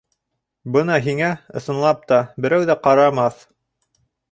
Бына 0.75 0.95
һиңә, 1.07 1.29
ысынлап 1.61 2.03
та, 2.13 2.19
берәү 2.47 2.69
ҙә 2.73 2.79
ҡарамаҫ. 2.91 3.47